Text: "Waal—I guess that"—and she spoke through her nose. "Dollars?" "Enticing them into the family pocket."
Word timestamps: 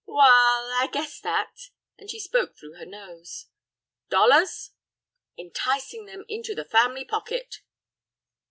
"Waal—I 0.07 0.89
guess 0.91 1.19
that"—and 1.19 2.09
she 2.09 2.19
spoke 2.19 2.57
through 2.57 2.73
her 2.73 2.87
nose. 2.87 3.49
"Dollars?" 4.09 4.71
"Enticing 5.37 6.07
them 6.07 6.25
into 6.27 6.55
the 6.55 6.65
family 6.65 7.05
pocket." 7.05 7.61